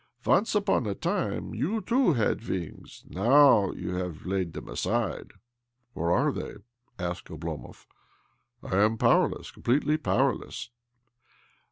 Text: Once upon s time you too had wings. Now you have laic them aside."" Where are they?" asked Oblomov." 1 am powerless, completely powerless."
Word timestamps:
Once 0.25 0.55
upon 0.55 0.87
s 0.87 0.95
time 0.99 1.53
you 1.53 1.79
too 1.79 2.13
had 2.13 2.43
wings. 2.49 3.03
Now 3.07 3.69
you 3.71 3.93
have 3.97 4.25
laic 4.25 4.53
them 4.53 4.67
aside."" 4.67 5.31
Where 5.93 6.09
are 6.11 6.31
they?" 6.31 6.53
asked 6.97 7.25
Oblomov." 7.27 7.85
1 8.61 8.73
am 8.73 8.97
powerless, 8.97 9.51
completely 9.51 9.97
powerless." 9.97 10.71